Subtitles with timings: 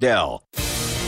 [0.00, 0.42] Dell.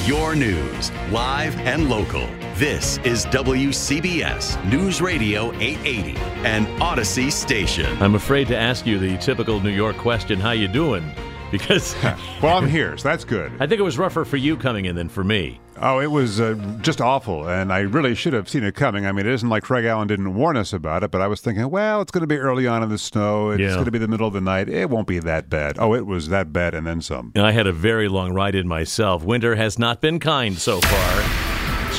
[0.04, 2.26] Your news, live and local.
[2.56, 6.14] This is WCBS News Radio 880,
[6.46, 7.86] an Audacy station.
[8.02, 11.10] I'm afraid to ask you the typical New York question, how you doing?
[11.52, 11.94] Because
[12.42, 13.52] well, I'm here, so that's good.
[13.60, 15.60] I think it was rougher for you coming in than for me.
[15.80, 19.04] Oh, it was uh, just awful, and I really should have seen it coming.
[19.06, 21.40] I mean, it isn't like Craig Allen didn't warn us about it, but I was
[21.40, 23.50] thinking, well, it's going to be early on in the snow.
[23.50, 23.72] It's Yeah.
[23.74, 24.68] going to be the middle of the night.
[24.68, 25.76] It won't be that bad.
[25.78, 27.32] Oh, it was that bad, and then some.
[27.34, 29.24] And I had a very long ride in myself.
[29.24, 31.51] Winter has not been kind so far.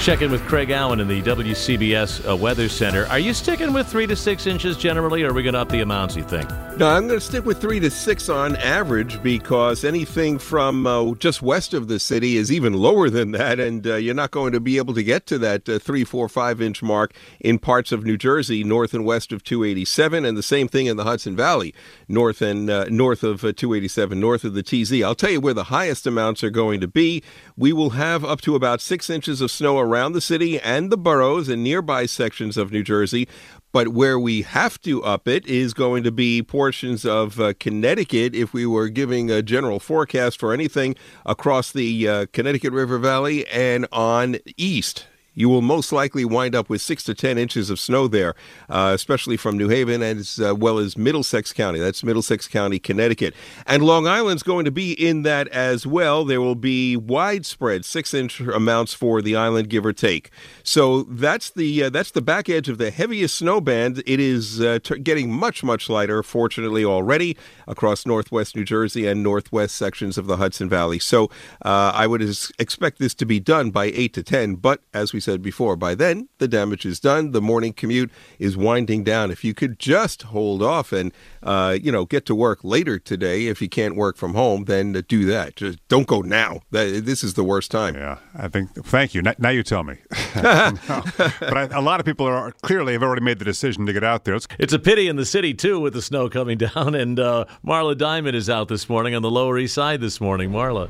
[0.03, 3.07] Check in with Craig Allen in the WCBS uh, Weather Center.
[3.07, 5.69] Are you sticking with three to six inches generally, or are we going to up
[5.69, 6.49] the amounts, you think?
[6.75, 11.13] No, I'm going to stick with three to six on average because anything from uh,
[11.13, 14.51] just west of the city is even lower than that, and uh, you're not going
[14.51, 17.93] to be able to get to that uh, three, four, five inch mark in parts
[17.93, 21.37] of New Jersey, north and west of 287, and the same thing in the Hudson
[21.37, 21.73] Valley,
[22.09, 25.01] north and uh, north of uh, 287, north of the TZ.
[25.01, 27.23] I'll tell you where the highest amounts are going to be.
[27.55, 30.97] We will have up to about six inches of snow around the city and the
[30.97, 33.27] boroughs and nearby sections of New Jersey.
[33.71, 38.35] But where we have to up it is going to be portions of uh, Connecticut
[38.35, 40.95] if we were giving a general forecast for anything
[41.25, 45.07] across the uh, Connecticut River Valley and on east.
[45.33, 48.35] You will most likely wind up with six to ten inches of snow there,
[48.69, 51.79] uh, especially from New Haven as uh, well as Middlesex County.
[51.79, 53.33] That's Middlesex County, Connecticut.
[53.65, 56.23] And Long Island's going to be in that as well.
[56.23, 60.29] There will be widespread six inch amounts for the island, give or take.
[60.63, 64.03] So that's the uh, that's the back edge of the heaviest snow band.
[64.05, 67.35] It is uh, t- getting much much lighter, fortunately already
[67.67, 70.99] across northwest New Jersey and northwest sections of the Hudson Valley.
[70.99, 71.25] So
[71.63, 72.21] uh, I would
[72.59, 74.55] expect this to be done by eight to ten.
[74.55, 77.31] But as we said before, by then the damage is done.
[77.31, 79.31] The morning commute is winding down.
[79.31, 81.11] If you could just hold off and
[81.41, 84.93] uh, you know get to work later today, if you can't work from home, then
[85.07, 85.55] do that.
[85.55, 86.61] Just don't go now.
[86.71, 87.95] That, this is the worst time.
[87.95, 88.73] Yeah, I think.
[88.85, 89.21] Thank you.
[89.21, 89.97] Now, now you tell me.
[90.35, 90.73] No.
[91.39, 94.03] But I, a lot of people are clearly have already made the decision to get
[94.03, 94.35] out there.
[94.35, 96.95] It's, It's a pity in the city, too, with the snow coming down.
[96.95, 100.51] And uh, Marla Diamond is out this morning on the Lower East Side this morning.
[100.51, 100.89] Marla.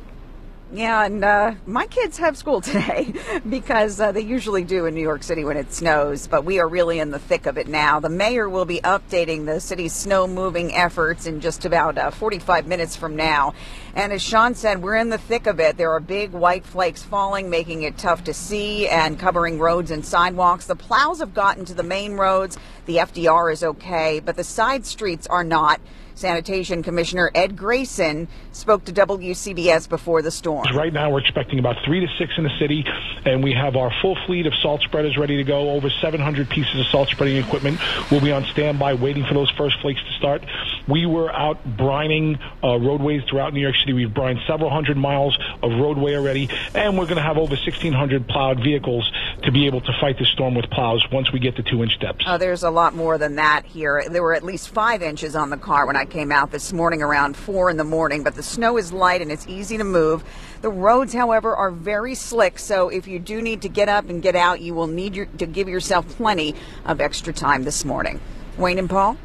[0.75, 3.13] And uh, my kids have school today
[3.47, 6.67] because uh, they usually do in New York City when it snows, but we are
[6.67, 8.00] really in the thick of it now.
[8.00, 12.66] The mayor will be updating the city's snow moving efforts in just about uh, 45
[12.66, 13.53] minutes from now.
[13.94, 15.78] And as Sean said, we're in the thick of it.
[15.78, 20.03] There are big white flakes falling, making it tough to see and covering roads and
[20.03, 20.66] sidewalks.
[20.66, 22.57] The plows have gotten to the main roads.
[22.88, 25.79] The FDR is okay, but the side streets are not.
[26.16, 30.66] Sanitation Commissioner Ed Grayson spoke to WCBS before the storm.
[30.75, 32.85] Right now, we're expecting about three to six in the city,
[33.25, 35.72] and we have our full fleet of salt spreaders ready to go.
[35.72, 37.79] Over 700 pieces of salt spreading equipment
[38.12, 40.44] will be on standby, waiting for those first flakes to start.
[40.88, 43.94] We were out brining uh, roadways throughout New York City.
[43.94, 48.28] We've brined several hundred miles of roadway already, and we're going to have over 1,600
[48.28, 49.12] plowed vehicles
[49.43, 52.23] to be able to fight the storm with plows once we get to two-inch depths.
[52.27, 54.03] Oh, there's a lot more than that here.
[54.09, 57.01] There were at least five inches on the car when I came out this morning
[57.01, 60.23] around four in the morning, but the snow is light and it's easy to move.
[60.61, 64.22] The roads, however, are very slick, so if you do need to get up and
[64.22, 66.55] get out, you will need your, to give yourself plenty
[66.85, 68.22] of extra time this morning.
[68.57, 69.17] Wayne and Paul?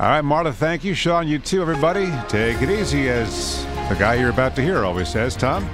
[0.00, 0.94] all right, Marta, thank you.
[0.94, 2.12] Sean, you too, everybody.
[2.28, 5.36] Take it easy, as the guy you're about to hear always says.
[5.36, 5.68] Tom?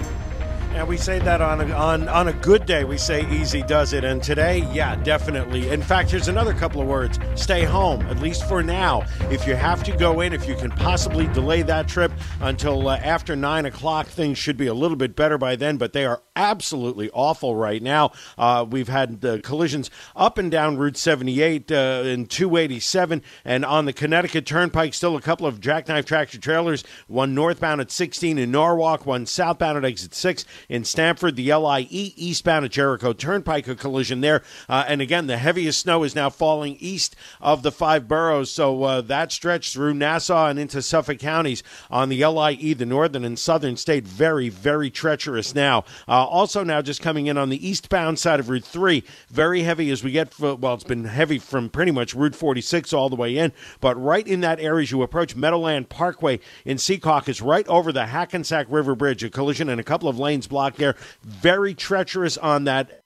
[0.81, 3.93] Now we say that on a, on on a good day, we say easy does
[3.93, 5.69] it, and today, yeah, definitely.
[5.69, 9.05] In fact, here's another couple of words: stay home, at least for now.
[9.31, 12.11] If you have to go in, if you can possibly delay that trip
[12.41, 15.77] until uh, after nine o'clock, things should be a little bit better by then.
[15.77, 18.13] But they are absolutely awful right now.
[18.39, 21.75] Uh, we've had uh, collisions up and down Route 78 uh,
[22.07, 26.83] and 287, and on the Connecticut Turnpike, still a couple of jackknife tractor trailers.
[27.07, 31.37] One northbound at 16 in Norwalk, one southbound at exit 6 in Stamford.
[31.37, 34.43] The LIE eastbound at Jericho Turnpike, a collision there.
[34.69, 38.51] Uh, and again, the heaviest snow is now falling east of the five boroughs.
[38.51, 43.25] So uh, that stretch through Nassau and into Suffolk counties on the LIE, the northern
[43.25, 45.85] and southern state, very, very treacherous now.
[46.09, 49.91] Uh, also, now just coming in on the eastbound side of Route 3, very heavy
[49.91, 53.17] as we get, for, well, it's been heavy from pretty much Route 46 all the
[53.17, 53.53] way in.
[53.81, 58.07] But right in that area as you approach Meadowland Parkway in Secaucus, right over the
[58.07, 60.97] Hackensack River Bridge, a collision and a couple of lanes blocked there.
[61.23, 63.00] Very treacherous on that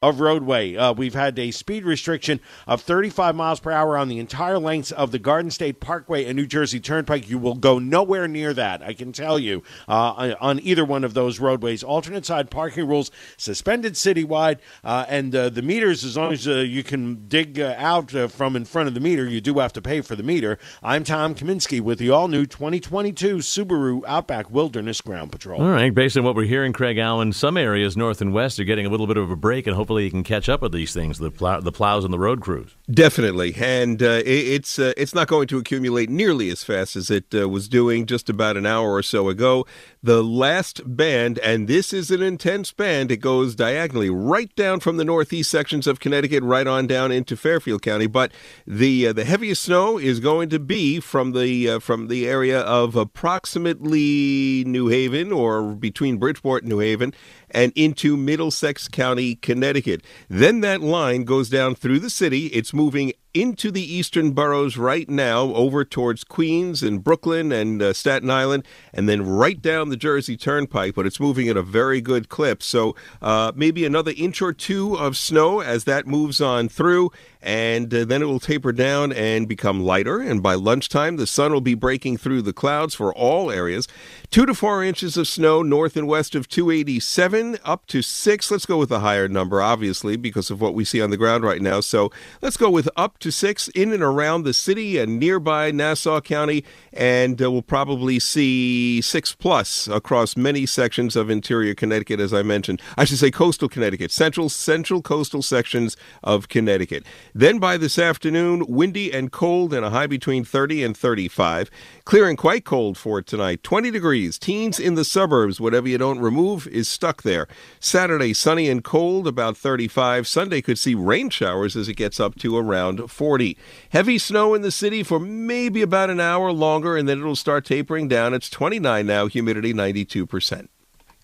[0.00, 0.76] of roadway.
[0.76, 4.92] Uh, we've had a speed restriction of 35 miles per hour on the entire length
[4.92, 7.28] of the Garden State Parkway and New Jersey Turnpike.
[7.28, 11.14] You will go nowhere near that, I can tell you, uh, on either one of
[11.14, 11.82] those roadways.
[11.82, 16.58] Alternate side parking rules suspended citywide, uh, and uh, the meters, as long as uh,
[16.58, 19.82] you can dig uh, out from in front of the meter, you do have to
[19.82, 20.60] pay for the meter.
[20.80, 25.60] I'm Tom Kaminsky with the all new 2022 Subaru Outback Wilderness Ground Patrol.
[25.60, 28.64] All right, based on what we're hearing, Craig Allen, some areas north and west are
[28.64, 30.92] getting a little bit of a break, and hopefully you can catch up with these
[30.92, 32.76] things, the plow, the plows and the road crews.
[32.90, 37.10] Definitely, and uh, it, it's uh, it's not going to accumulate nearly as fast as
[37.10, 39.66] it uh, was doing just about an hour or so ago.
[40.02, 43.10] The last band, and this is an intense band.
[43.10, 47.34] It goes diagonally right down from the northeast sections of Connecticut, right on down into
[47.34, 48.06] Fairfield County.
[48.06, 48.30] But
[48.66, 52.60] the uh, the heaviest snow is going to be from the uh, from the area
[52.60, 57.14] of approximately New Haven or between Bridgeport and New Haven
[57.50, 60.02] and into Middlesex County, Connecticut.
[60.28, 62.46] Then that line goes down through the city.
[62.46, 67.92] It's moving into the eastern boroughs right now, over towards Queens and Brooklyn and uh,
[67.92, 70.94] Staten Island, and then right down the Jersey Turnpike.
[70.94, 72.62] But it's moving at a very good clip.
[72.62, 77.92] So uh, maybe another inch or two of snow as that moves on through, and
[77.94, 80.20] uh, then it will taper down and become lighter.
[80.20, 83.86] And by lunchtime, the sun will be breaking through the clouds for all areas.
[84.30, 88.50] Two to four inches of snow north and west of 287, up to six.
[88.50, 91.44] Let's go with a higher number, obviously, because of what we see on the ground
[91.44, 91.80] right now.
[91.80, 92.10] So
[92.42, 96.64] let's go with up to six in and around the city and nearby Nassau County,
[96.92, 102.42] and uh, we'll probably see six plus across many sections of interior Connecticut, as I
[102.42, 102.80] mentioned.
[102.96, 107.04] I should say coastal Connecticut, central central coastal sections of Connecticut.
[107.34, 111.70] Then by this afternoon, windy and cold and a high between 30 and 35.
[112.04, 114.38] Clear and quite cold for tonight, 20 degrees.
[114.38, 117.46] Teens in the suburbs, whatever you don't remove is stuck there.
[117.80, 120.26] Saturday, sunny and cold, about 35.
[120.26, 123.56] Sunday could see rain showers as it gets up to around 40.
[123.90, 127.64] Heavy snow in the city for maybe about an hour longer, and then it'll start
[127.64, 128.34] tapering down.
[128.34, 130.68] It's 29 now, humidity 92%.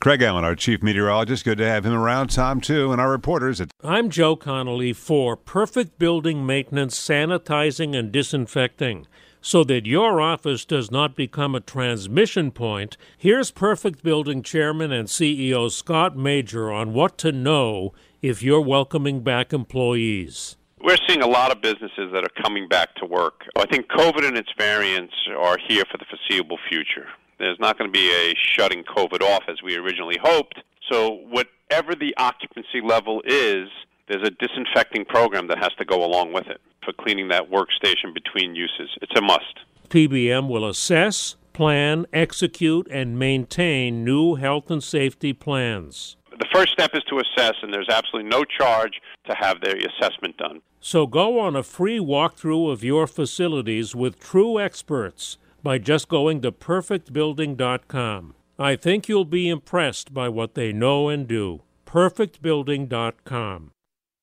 [0.00, 1.44] Craig Allen, our chief meteorologist.
[1.44, 2.28] Good to have him around.
[2.28, 3.60] Tom, too, and our reporters.
[3.60, 9.06] At- I'm Joe Connolly for Perfect Building Maintenance, Sanitizing, and Disinfecting.
[9.40, 15.06] So that your office does not become a transmission point, here's Perfect Building Chairman and
[15.08, 17.92] CEO Scott Major on what to know
[18.22, 20.56] if you're welcoming back employees.
[20.84, 23.46] We're seeing a lot of businesses that are coming back to work.
[23.56, 27.06] I think COVID and its variants are here for the foreseeable future.
[27.38, 30.60] There's not going to be a shutting COVID off as we originally hoped.
[30.92, 33.70] So, whatever the occupancy level is,
[34.08, 38.12] there's a disinfecting program that has to go along with it for cleaning that workstation
[38.12, 38.90] between uses.
[39.00, 39.60] It's a must.
[39.88, 46.18] PBM will assess, plan, execute, and maintain new health and safety plans.
[46.38, 50.36] The first step is to assess, and there's absolutely no charge to have their assessment
[50.36, 50.60] done.
[50.80, 56.42] So go on a free walkthrough of your facilities with true experts by just going
[56.42, 58.34] to perfectbuilding.com.
[58.58, 61.62] I think you'll be impressed by what they know and do.
[61.86, 63.70] perfectbuilding.com.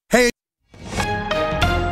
[0.10, 0.30] Hey!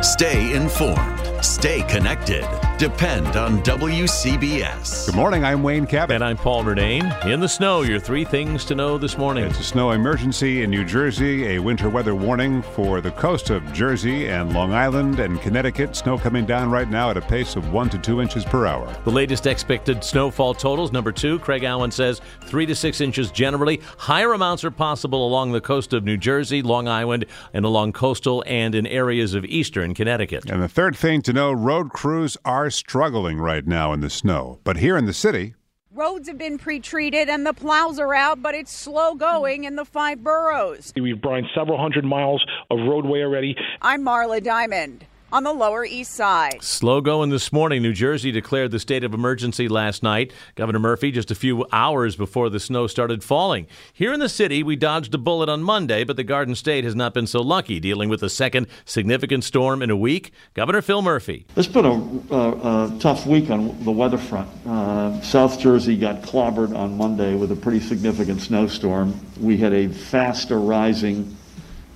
[0.02, 1.44] Stay informed.
[1.44, 2.46] Stay connected.
[2.80, 5.04] Depend on WCBS.
[5.04, 5.44] Good morning.
[5.44, 6.14] I'm Wayne Cabot.
[6.14, 7.26] And I'm Paul Murnane.
[7.26, 9.44] In the snow, your three things to know this morning.
[9.44, 13.70] It's a snow emergency in New Jersey, a winter weather warning for the coast of
[13.74, 15.94] Jersey and Long Island and Connecticut.
[15.94, 18.90] Snow coming down right now at a pace of one to two inches per hour.
[19.04, 23.82] The latest expected snowfall totals number two, Craig Allen says three to six inches generally.
[23.98, 28.42] Higher amounts are possible along the coast of New Jersey, Long Island, and along coastal
[28.46, 30.48] and in areas of eastern Connecticut.
[30.48, 34.60] And the third thing to know road crews are struggling right now in the snow.
[34.64, 35.54] But here in the city,
[35.92, 39.84] roads have been pre-treated and the plows are out, but it's slow going in the
[39.84, 40.92] five boroughs.
[41.00, 43.56] We've brined several hundred miles of roadway already.
[43.82, 46.62] I'm Marla Diamond on the Lower East Side.
[46.62, 47.82] Slow going this morning.
[47.82, 50.32] New Jersey declared the state of emergency last night.
[50.54, 53.66] Governor Murphy just a few hours before the snow started falling.
[53.92, 56.94] Here in the city, we dodged a bullet on Monday, but the Garden State has
[56.94, 60.32] not been so lucky, dealing with a second significant storm in a week.
[60.54, 61.46] Governor Phil Murphy.
[61.56, 64.48] It's been a, a, a tough week on the weather front.
[64.66, 69.18] Uh, South Jersey got clobbered on Monday with a pretty significant snowstorm.
[69.38, 71.36] We had a fast rising,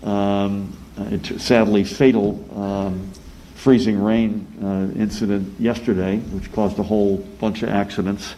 [0.02, 0.76] um,
[1.38, 3.10] sadly fatal um,
[3.64, 8.34] freezing rain uh, incident yesterday, which caused a whole bunch of accidents.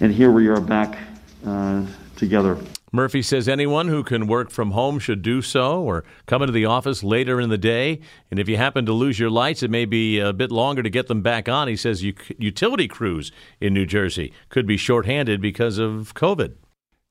[0.00, 0.98] And here we are back
[1.46, 2.58] uh, together.
[2.92, 6.66] Murphy says anyone who can work from home should do so or come into the
[6.66, 8.00] office later in the day.
[8.30, 10.90] And if you happen to lose your lights, it may be a bit longer to
[10.90, 11.66] get them back on.
[11.66, 13.32] He says utility crews
[13.62, 16.52] in New Jersey could be shorthanded because of COVID.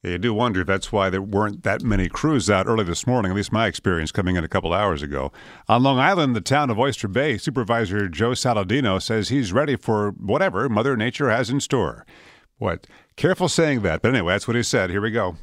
[0.04, 3.32] You do wonder if that's why there weren't that many crews out early this morning,
[3.32, 5.32] at least my experience coming in a couple hours ago.
[5.68, 10.12] On Long Island, the town of Oyster Bay, Supervisor Joe Saladino says he's ready for
[10.12, 12.06] whatever Mother Nature has in store.
[12.58, 12.86] What?
[13.16, 14.92] Careful saying that, but anyway, that's what he said.
[14.92, 15.36] Here we go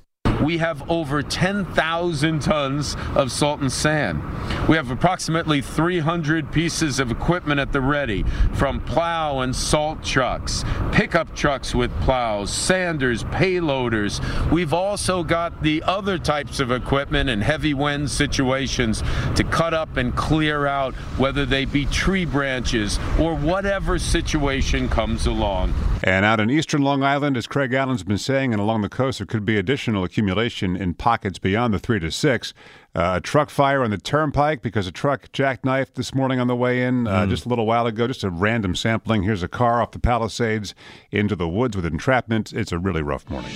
[0.42, 4.22] we have over 10,000 tons of salt and sand.
[4.68, 8.24] We have approximately 300 pieces of equipment at the ready,
[8.54, 14.20] from plow and salt trucks, pickup trucks with plows, sanders, payloaders.
[14.50, 19.02] We've also got the other types of equipment in heavy wind situations
[19.36, 25.26] to cut up and clear out, whether they be tree branches or whatever situation comes
[25.26, 25.74] along.
[26.02, 29.20] And out in eastern Long Island, as Craig Allen's been saying, and along the coast,
[29.20, 32.54] there could be additional accumulation accumulation in pockets beyond the three to six.
[32.94, 36.56] Uh, a truck fire on the turnpike because a truck jackknifed this morning on the
[36.56, 37.28] way in uh, mm.
[37.28, 38.06] just a little while ago.
[38.06, 39.24] Just a random sampling.
[39.24, 40.74] Here's a car off the Palisades
[41.10, 42.52] into the woods with entrapment.
[42.52, 43.52] It's a really rough morning.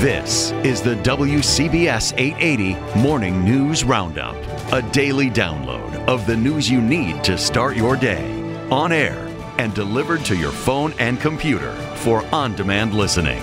[0.00, 4.36] This is the WCBS 880 Morning News Roundup,
[4.72, 8.24] a daily download of the news you need to start your day
[8.70, 9.18] on air
[9.58, 13.42] and delivered to your phone and computer for on demand listening.